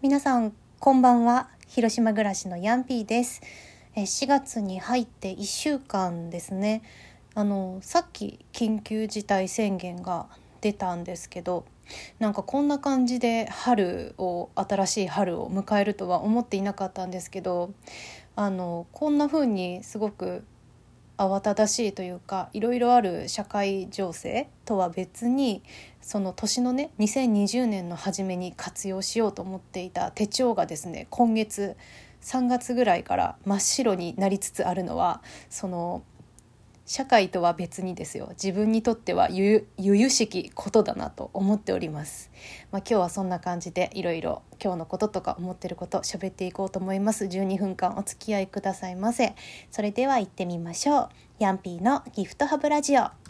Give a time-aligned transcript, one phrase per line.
[0.00, 1.48] 皆さんこんばんは。
[1.66, 3.42] 広島暮らしのヤンピーです。
[3.96, 6.82] え4月に入って1週間ですね。
[7.34, 10.28] あのさっき緊急事態宣言が
[10.60, 11.64] 出たんですけど
[12.20, 17.72] なんかこんな感じで春を新しい春を迎えるとは思っていなかったんですけど
[18.36, 20.44] あのこんな風にすごく
[21.18, 25.62] 慌ただしいというかいろいろある社会情勢とは別に
[26.00, 31.76] その年のね2020年の初めに活用しようと思っていた手帳がですね今月
[32.22, 36.02] 3月ぐらいから真っ白になりつつあるのはその
[36.88, 38.30] 社会とは別にですよ。
[38.30, 42.30] 自分にとっては由々しきことだなと思っております、
[42.72, 47.26] まあ、今日はそんな感じでいろいろ今日のこととか思ってること喋っていこうと思います。
[47.26, 49.34] 12分間お付き合いくださいませ。
[49.70, 51.08] それでは行ってみましょう。
[51.40, 53.27] ヤンピーのギフトハブラジオ。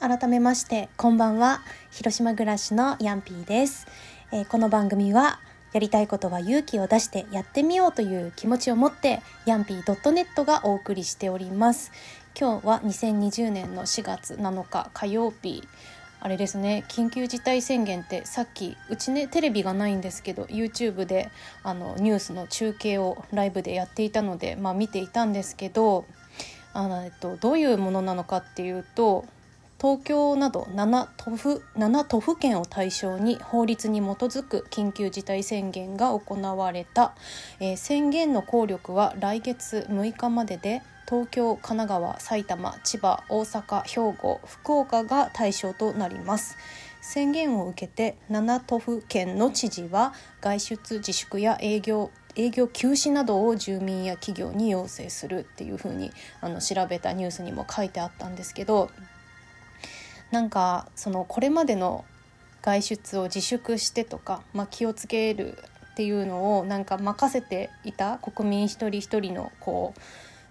[0.00, 1.60] 改めましてこんばんは。
[1.90, 3.86] 広島暮らしのヤンピーです、
[4.32, 5.40] えー、この番組は
[5.74, 11.92] やりたいことは勇気を出してやってみようという気持ちを持ってヤンピー .net がお送りしております。
[12.34, 15.68] 今日は2020年の4月7日火曜日。
[16.18, 21.30] あれですね緊急事態宣言ってさっきうちねテレビがないんですけど YouTube で
[21.62, 26.06] あのニュースの中継をライブでやっていたので、まあ、見ていたんですけど
[26.72, 29.26] あの、えっと、どういうものなのかっていうと
[29.80, 37.14] 東京など7都府 ,7 都府県を対象に法律に基づく緊急事態宣言が行われた、
[37.60, 46.58] えー、宣言の効力は来月6日までで東京神奈川埼玉千葉大阪兵庫福岡が対象となります。
[47.00, 58.90] 宣言を受けて7都府県の知事は外出自粛や営業営業休止などを住民や企業に要請するっていうふうにあの調べたニュースにも書いてあったんですけど
[60.30, 62.04] なんかそのこれまでの
[62.62, 65.56] 外出を自粛してとか、まあ、気をつける
[65.92, 70.00] っていうのをなんか任せていた国民一人一人のこう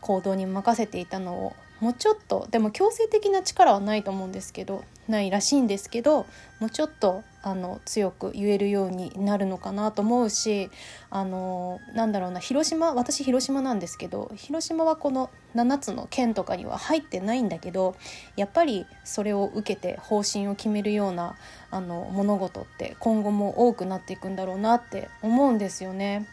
[0.00, 6.26] 行動に任せていたのをもうちょっとでも強制的な力はないと思うんですけどないらしいんですけど
[6.60, 10.70] もうちょっとあの強く言えるようになるのかなと思うし
[11.10, 17.96] あのなんだろうな広島私広島なんですけど広島はこの7つの県とかには入ってないんだけど
[18.36, 21.34] やっぱりそれを受けて方針を決めるような
[21.72, 26.28] あの物事って今後も多くなっていくんだろうなって思うんですよね。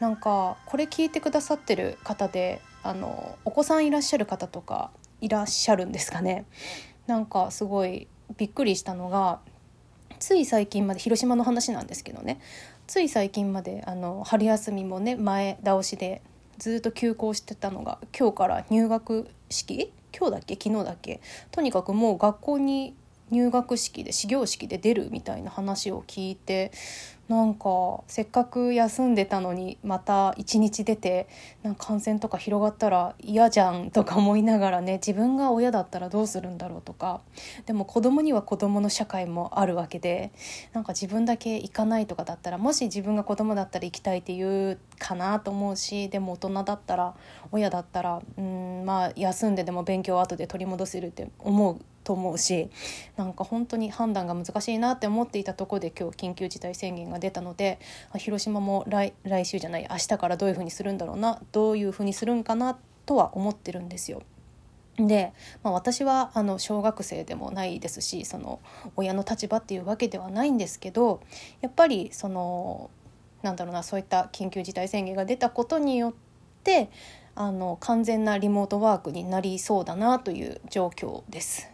[0.00, 6.44] なんかこれ聞いてくださってる方であのお子さんいらっしゃる方とかいらっしゃるんですかね。
[7.06, 9.40] なんかすごいびっくりしたのが
[10.18, 12.40] つい最近まで広島の話なんですけどね。
[12.86, 16.22] つい最近まであの春休みもね前倒しで
[16.58, 19.92] ずっと休校してたのが今日から入学式？
[20.16, 20.54] 今日だっけ？
[20.54, 21.20] 昨日だっけ？
[21.50, 22.94] とにかくもう学校に
[23.30, 26.72] 入学式で始業式で出るみたいな話を聞いて
[27.30, 31.28] なんかせっかく休んでたのにまた一日出て
[31.62, 37.20] なんか感染とか広がったら嫌じゃんとか思いながらね自分が親だったらどうするんだろうとか。
[37.66, 40.32] でも子供には子供の社会もあるわけで
[40.72, 47.14] なんか自分だけ行かないとかだったらもし自分が子供だったら行きたいって言うかなと思うしでも大人だったら
[47.52, 52.70] 親だったらうんまあ休んででも勉強を後で取り戻せるって思うと思うし
[53.16, 57.78] なんか本当に判断が難しいなって思っていたところで今日緊急事態宣言が出たので
[58.16, 64.22] 広島も来来週じゃない明日からどういうふうにするんだろうなどういうふうにするんかなとは思ってるんですよ。
[64.96, 68.60] で、まあ、私はあの小学生でもないですしその
[68.96, 71.20] 親の立場っていうわけではないんですけど
[71.60, 72.90] やっぱりその
[73.42, 76.14] なんだろうなそういった緊急事態宣言が出たことによっ
[76.64, 76.90] て
[77.34, 81.69] あの完全なリモートワークになりそうだなという状況です。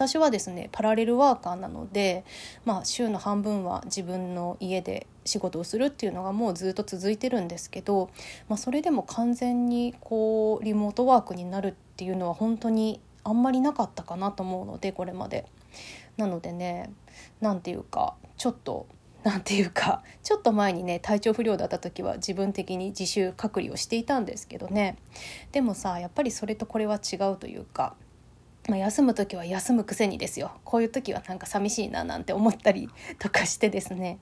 [0.00, 2.24] 私はですねパラレルワーカーなので、
[2.64, 8.08] まあ、週の半分は自分の家で仕事をするっていうのがもうずっと続いてるんですけど、
[8.48, 15.44] まあ、それでも完全にこうリモートワークになるっていうのは本当にあんまりなかったかなと思うのでこれまで。
[16.16, 16.90] なのでね
[17.40, 18.86] 何て言うかちょっと
[19.22, 24.96] なんていうかちょっと前にね体調不良だった時は自分的に自習隔離をしていたんですけどね
[25.52, 27.94] でもさやっぱりそれとこれは違うというか
[28.68, 30.52] まあ、休む時は休むくせにですよ。
[30.64, 34.18] こういう時はなんか寂しいななんて思ったりとかしてですね。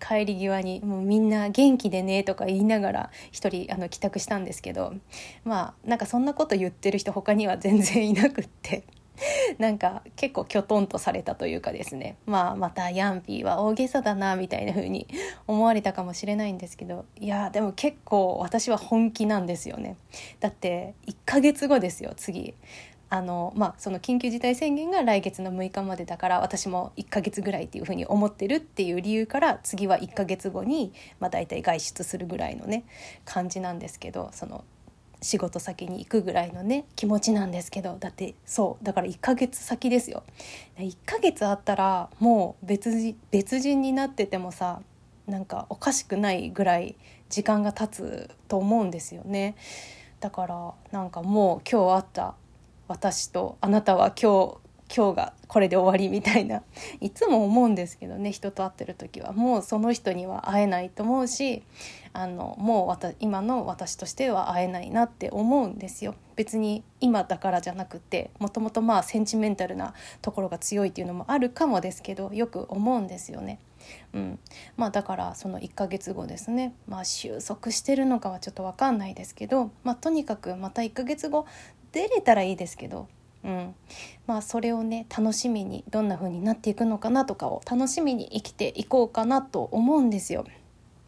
[0.00, 4.94] 帰り際にもうみんな元気でねとか言いながら一人あの帰宅したんですけど
[5.44, 8.84] まあなんかそんなこと言ってる人他には全然いなくって。
[9.58, 12.16] なんか結構きょとんとされたというかですね。
[12.26, 15.06] まあまたヤンピーは大げさだなみたいな風に
[15.46, 19.96] 思われたかもしれないんですけどいやでも結構私は本気なんですよね。
[20.40, 22.54] だって1ヶ月後ですよ次。
[23.10, 32.84] あのまあその緊急事態宣言が来月の6日までだから私も1ヶ月ぐらいっていうふうに思ってるっていう理由から次は1ヶ月後に、まあ、大体外出するぐらいのね
[33.24, 34.64] 感じなんですけどその
[35.20, 40.22] 仕事先に行くぐらいのね気持ちなんですけどだってそうだから1ヶ月先ですよ。
[40.78, 44.80] 1ヶ月あったらもう別別人になっててもさ
[45.26, 46.94] なんかおかしくないぐらい
[47.28, 49.56] 時間が経つと思うんですよね。
[50.20, 52.34] だからなんかもう今日あった
[52.88, 56.62] 私とあなたは今日今日がこれで終わりみたいな。
[57.00, 59.32] いつも思うんですけどね人と会ってる時は。
[59.32, 61.62] もうその人には会えないと思うし
[62.14, 66.14] あのもう今の私としては会えないなって思うんですよ。
[66.36, 69.92] 別に今だからじゃなくてもともとまあセンチメンタルな
[70.22, 73.58] ところが強いっていうのもあるかもですけどよく思うんですよね。
[74.12, 74.38] うん。
[74.76, 81.46] まあ、だからその1ヶ月後ですね、まあ、収束してるのかはちょっと分かんないですけど、まあ、とにかくまた1ヶ月後
[81.92, 83.08] 出れたらいいですけど
[83.44, 83.74] うん、
[84.26, 90.44] まあそれをね楽しみにどんな風になっていくのかなとかを楽しみに生きていこうかなと思うんですよ。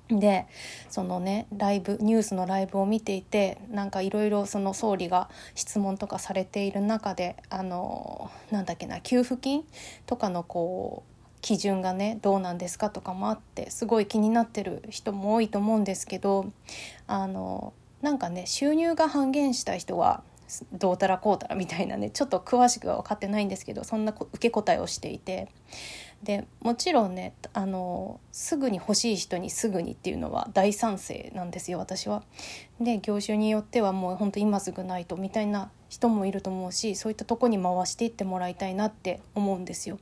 [0.09, 0.47] で
[0.89, 9.65] そのねライブニュースのライブを見ていてなんかいろいろその総理が質問とかされている中であのなんだっけな給付金
[10.07, 16.51] とかのこう基準がねどうなんですかとかもあってすごい気になってる人も多いと思うんですけど
[17.07, 17.73] あの
[18.03, 20.25] なんかね収入が半減した人は
[20.73, 25.49] どうたらこうたらみたいなねちょっと詳しくは分かってないんですけどそんな受け答えをしていて
[26.23, 32.23] でもちろんねあのすぐに欲しい人にすぐにっていうのは大賛成なんですよ私は。
[32.81, 39.99] で業種によってはもう本当今すぐないとみたいな人もいると思うしそういったとこに回していってもらいたいなって思うんですよ。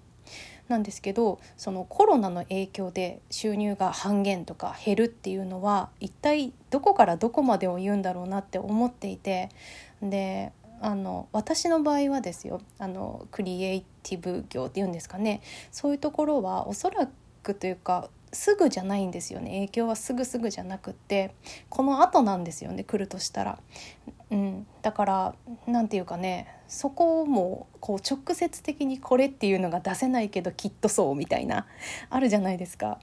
[0.69, 9.49] なんですけどそのコロナの影響で収入が半減とか減るっていうのは一体どこからどこまでを言うんだろうなって思っていて
[10.03, 15.41] であの私の場合はですよあのクリエイティブ業っていうんですかね。
[15.73, 17.09] そういうところはおそら
[17.43, 19.51] くというかすぐじゃないんですよね。
[19.53, 21.35] 影響はすぐすぐじゃなくって
[21.69, 23.59] この後なんですよね来るとしたら、
[24.31, 25.35] うん、だから
[25.67, 31.67] 何て言うかねそこをもこう直接的にこれっていうのが出せないけどきっとそうみたいな
[32.11, 33.01] あるじゃないですか。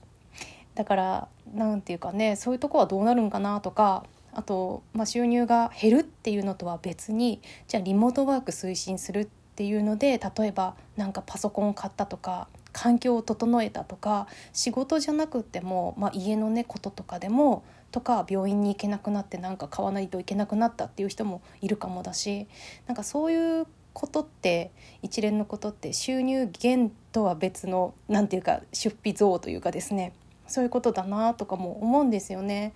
[0.76, 4.06] だから何て言うかねそういうとこはどうなるんかなとか
[4.36, 22.48] あと、まあ、収入が減るっていうのとは別にじゃあリモートワーク推進するっていうので例えばなんかパソコンを買ったとか環境を整えたとか仕事じゃなくても、まあ、家のねこととかでもとか病院に行けなくなってなんか買わないといけなくなったっていう人もいるかもだし
[22.88, 24.72] なんかそういうことって
[25.02, 30.12] 一連のことって収入減とは別の何て言うか出費増というかですね
[30.46, 32.74] そういうことだなとかも思うんですよね。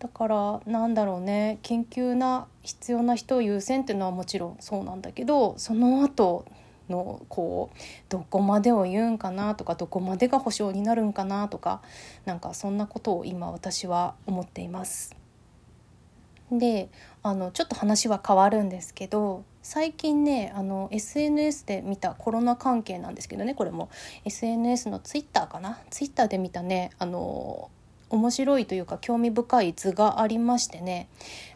[0.00, 6.46] だからなんだろうね緊急な必要な人を優先っていうのはもちろんそうなんだけどその後
[6.88, 11.82] のこうどこまでを言うんかなとかどこまでが保証になるんかなとか
[12.24, 15.14] なんかそんなことを今私は思っています。
[16.50, 16.88] で
[17.22, 23.88] あのちょっと話は変わるんですけど最近ねあの SNS で見たコロナ関係なんですけどねこれも
[24.24, 25.78] SNS のツイッターかな？
[25.90, 27.70] ツイッターで見たねあの
[28.10, 31.08] 面白いというか興味深い図がありましてね、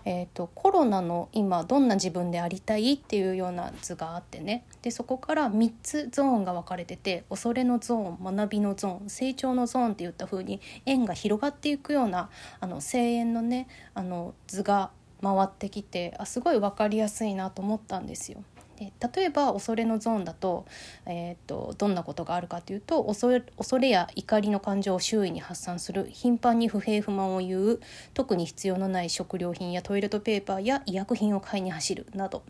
[0.04, 14.90] えーと、コロナの今どんな自分でありたいっていうような図があってねでそこから3つゾーンが分かれてて恐れのゾーン学びのゾーン成長のゾーンっていった風に円が広がっていくようなあの声援のねあの図が
[15.22, 18.44] 回ってきてあすごい分かりやすいなと思ったんですよ。
[18.76, 20.66] で例えば恐れのゾーンだと,、
[21.06, 27.80] えーと、どんなことがあるかというと恐れ恐れや怒りの感情を周囲に発散する頻繁に不平不満を言う
[28.14, 32.42] 特に必要のない食料品やトイレットペーパーや医薬品を買いに走るなど。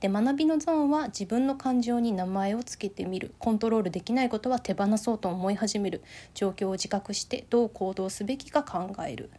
[0.00, 6.02] で学びのゾーンは自分の感情に名前を付けてみるコントロールできないことは手放そうと思い始める
[6.34, 9.30] 状況を自覚してどう行動すべきか考える。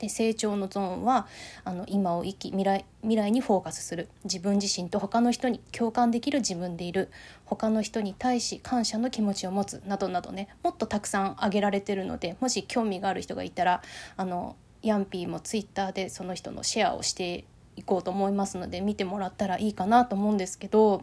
[0.00, 1.28] で成長のゾーンは
[1.64, 4.08] あの今を生き未来未来にフォーカスする。
[4.24, 7.10] 自分自身と他の人に共感できる自分でいる。
[7.44, 9.82] 他の人に対し感謝の気持ちを持つ。
[9.86, 10.48] などなどね。
[10.62, 13.82] もっとたくさん挙げられてるのでもし興味がある人がいたら
[14.16, 17.44] あのヤンピーもツイッターでその人のシェアをして
[17.76, 21.02] いこうと思いますので見てもらったらいいかなと思うんですけど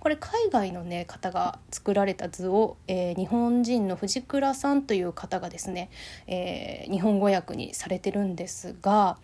[0.00, 5.90] これ海外の、ね、方が作られた図を、えー、日本人の藤倉さんという方がですね、
[6.26, 9.18] えー、日本語訳にされてるんですが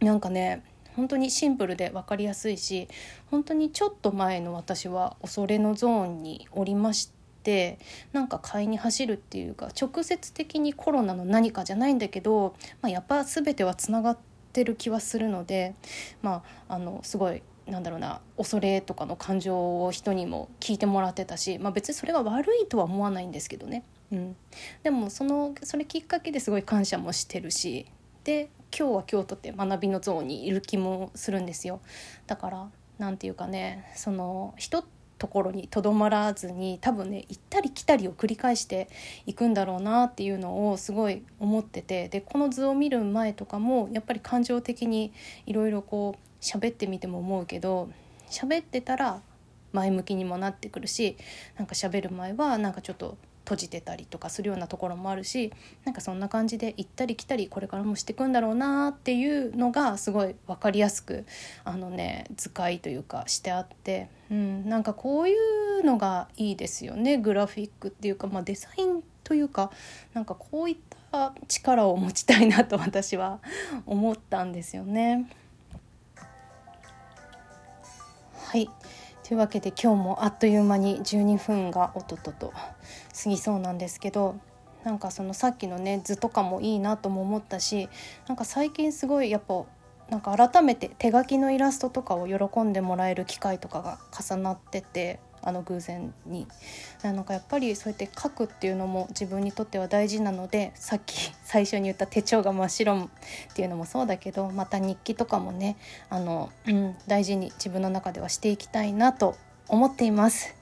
[0.00, 0.64] なんかね
[0.96, 2.88] 本当にシンプルで分かりやすいし
[3.30, 7.78] 本当にちょっと前の私は恐れのゾーンにおりまして
[8.12, 14.18] なんか買いに走るっていうか直接的にコロナの何かじゃないんだけど、まあ、やっぱ全てはつながっ
[14.52, 15.74] てる気はするので、
[16.22, 24.36] まあ、あのすごいなんだろうな恐れとかの感情を人にも聞いてもらってたし、まあ、別にそれが悪いとは思わないんですけどね、うん、
[24.82, 27.86] でもそのそれきっかけですごい感謝もしてるし
[28.24, 31.80] で今日は今日とって学びのゾーンにいる気もするんですよ。
[32.26, 34.84] だから何て言うかねその一
[35.20, 38.88] ところにとどまらずに多分ね行ったり来たりを繰り返して
[39.26, 45.12] いくんだろうなっていうのをすごい思っててでこの図を見る前とかもやっぱり感情的に
[45.44, 47.90] いろいろこう喋ってみても思うけど
[48.30, 49.20] 喋ってたら
[49.74, 51.18] 前向きにもなってくるし
[51.58, 55.52] なんか喋る前はなんかちょっと閉じてたりとかするようなところもあるし
[55.84, 61.24] なんかそんな感じで行ったり来たりこれからもしていくんだろうなっていうのがすごい分かりやすく
[61.64, 69.70] あのね図解というかしてあって、うん、なんかこういうのがいいですよねグラフィックっていうか、まあ、デザインというか
[70.14, 70.76] なんかこういっ
[71.10, 73.40] た力を持ちたいなと私は
[73.86, 75.30] 思ったんですよね。
[78.50, 78.68] はい
[79.30, 84.34] というわけで今日もあっという間に12分がおととと過ぎそうなんですけど
[84.82, 87.88] なんかそのさっきのね図とかもいいなとも思ったし
[88.26, 89.62] なんか最近すごいやっぱ
[90.10, 96.46] なんか改めて手書きのイラストとかを喜んでもらえる機会とかが重なっててあの偶然に
[97.02, 103.08] なんかやっぱりそうやって書くっていうのも自分にとっては大事なのでさっき 最初に言った手帳が真っ白っ
[103.54, 105.76] ていうのもそうだけどまた日記とかもね
[106.08, 109.36] あの、うん、大事に自分の中ではしていきたいなと
[109.68, 110.54] 思っています。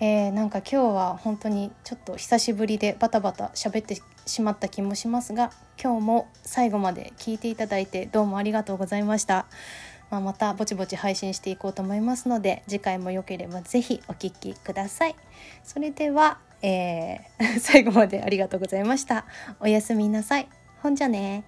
[0.00, 5.50] えー、なんか今日は本当にちょっと久しぶりでバタバタ喋ってしまった気もしますが
[5.82, 9.46] 今日も最後まで聞いていただいてどうもありがとうございました。
[10.10, 15.16] まあ、またぼちぼち配信していこうと思いますので次回もよければ是非お聴きください。
[15.62, 19.26] それでは、えー、 最後までありがとうございました。
[19.60, 20.48] おやすみなさい。
[20.82, 21.44] ほんじゃね